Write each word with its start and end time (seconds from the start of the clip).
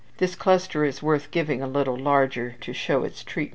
This 0.17 0.33
cluster 0.33 0.83
is 0.83 1.03
worth 1.03 1.29
giving 1.29 1.61
a 1.61 1.67
little 1.67 1.95
larger 1.95 2.55
to 2.61 2.73
show 2.73 3.03
its 3.03 3.23
treatment. 3.23 3.49